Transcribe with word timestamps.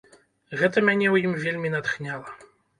Гэта 0.61 0.83
мяне 0.87 1.07
ў 1.13 1.29
ім 1.29 1.37
вельмі 1.45 1.73
натхняла. 1.77 2.29